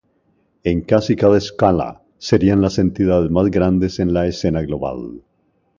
En 0.63 0.81
casi 0.81 1.15
cada 1.15 1.37
escala, 1.37 2.01
serían 2.17 2.59
las 2.59 2.79
entidades 2.79 3.29
más 3.29 3.51
grandes 3.51 3.99
en 3.99 4.15
la 4.15 4.25
escena 4.25 4.63
global. 4.63 5.21